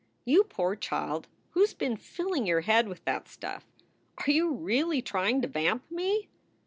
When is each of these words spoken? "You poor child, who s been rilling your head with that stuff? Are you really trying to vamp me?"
"You 0.25 0.45
poor 0.45 0.75
child, 0.75 1.27
who 1.51 1.63
s 1.63 1.75
been 1.75 1.99
rilling 2.17 2.47
your 2.47 2.61
head 2.61 2.87
with 2.87 3.05
that 3.05 3.27
stuff? 3.27 3.67
Are 4.25 4.31
you 4.31 4.51
really 4.51 4.99
trying 5.03 5.43
to 5.43 5.47
vamp 5.47 5.83
me?" 5.91 6.27